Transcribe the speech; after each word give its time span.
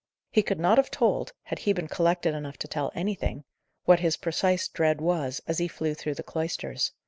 He 0.31 0.41
could 0.41 0.59
not 0.59 0.79
have 0.79 0.89
told 0.89 1.33
(had 1.43 1.59
he 1.59 1.73
been 1.73 1.87
collected 1.87 2.33
enough 2.33 2.57
to 2.57 2.67
tell 2.67 2.91
anything) 2.95 3.43
what 3.85 3.99
his 3.99 4.17
precise 4.17 4.67
dread 4.67 4.99
was, 4.99 5.43
as 5.47 5.59
he 5.59 5.67
flew 5.67 5.93
through 5.93 6.15
the 6.15 6.23
cloisters. 6.23 6.91